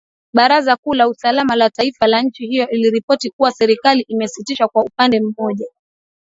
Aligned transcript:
baraza 0.33 0.75
kuu 0.75 0.93
la 0.93 1.07
usalama 1.07 1.55
la 1.55 1.69
taifa 1.69 2.07
la 2.07 2.21
nchi 2.21 2.47
hiyo 2.47 2.69
iliripoti 2.69 3.29
kuwa 3.29 3.51
serikali 3.51 4.05
imesitisha 4.09 4.67
kwa 4.67 4.83
upande 4.83 5.19
mmoja 5.21 5.67